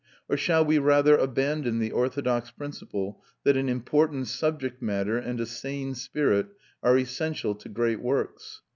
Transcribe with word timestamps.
Or 0.27 0.35
shall 0.35 0.65
we 0.65 0.79
rather 0.79 1.15
abandon 1.15 1.77
the 1.77 1.91
orthodox 1.91 2.49
principle 2.49 3.21
that 3.43 3.55
an 3.55 3.69
important 3.69 4.25
subject 4.29 4.81
matter 4.81 5.19
and 5.19 5.39
a 5.39 5.45
sane 5.45 5.93
spirit 5.93 6.47
are 6.81 6.97
essential 6.97 7.53
to 7.53 7.69
great 7.69 7.99
works? 8.01 8.61